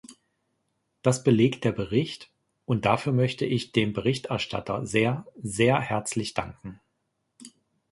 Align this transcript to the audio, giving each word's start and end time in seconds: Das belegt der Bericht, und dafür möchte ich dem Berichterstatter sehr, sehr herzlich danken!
Das 1.03 1.23
belegt 1.23 1.63
der 1.63 1.73
Bericht, 1.73 2.31
und 2.65 2.85
dafür 2.85 3.13
möchte 3.13 3.45
ich 3.45 3.71
dem 3.71 3.93
Berichterstatter 3.93 4.83
sehr, 4.83 5.27
sehr 5.43 5.79
herzlich 5.79 6.33
danken! 6.33 6.79